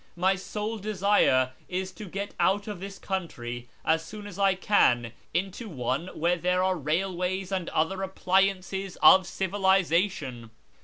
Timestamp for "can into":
4.55-5.69